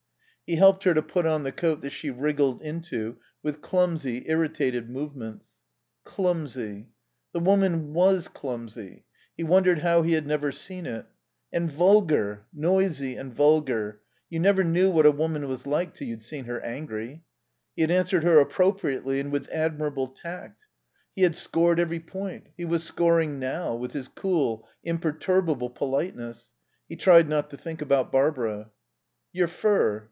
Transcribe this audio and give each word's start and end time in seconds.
He 0.43 0.57
helped 0.57 0.83
her 0.83 0.93
to 0.93 1.01
put 1.01 1.25
on 1.25 1.43
the 1.43 1.53
coat 1.53 1.79
that 1.79 1.91
she 1.91 2.09
wriggled 2.09 2.61
into 2.61 3.15
with 3.41 3.61
clumsy, 3.61 4.25
irritated 4.27 4.89
movements. 4.89 5.63
Clumsy. 6.03 6.87
The 7.31 7.39
woman 7.39 7.93
was 7.93 8.27
clumsy. 8.27 9.05
He 9.37 9.45
wondered 9.45 9.79
how 9.79 10.01
he 10.01 10.11
had 10.11 10.27
never 10.27 10.51
seen 10.51 10.85
it. 10.85 11.05
And 11.53 11.71
vulgar. 11.71 12.47
Noisy 12.51 13.15
and 13.15 13.33
vulgar. 13.33 14.01
You 14.29 14.39
never 14.41 14.61
knew 14.61 14.89
what 14.91 15.05
a 15.05 15.11
woman 15.11 15.47
was 15.47 15.65
like 15.65 15.93
till 15.93 16.09
you'd 16.09 16.21
seen 16.21 16.43
her 16.43 16.59
angry. 16.59 17.23
He 17.77 17.83
had 17.83 17.91
answered 17.91 18.25
her 18.25 18.37
appropriately 18.41 19.21
and 19.21 19.31
with 19.31 19.47
admirable 19.53 20.09
tact. 20.09 20.65
He 21.15 21.21
had 21.21 21.37
scored 21.37 21.79
every 21.79 22.01
point; 22.01 22.47
he 22.57 22.65
was 22.65 22.83
scoring 22.83 23.39
now 23.39 23.73
with 23.73 23.93
his 23.93 24.09
cool, 24.09 24.67
imperturbable 24.83 25.69
politeness. 25.69 26.51
He 26.89 26.97
tried 26.97 27.29
not 27.29 27.49
to 27.51 27.57
think 27.57 27.81
about 27.81 28.11
Barbara. 28.11 28.71
"Your 29.31 29.47
fur." 29.47 29.99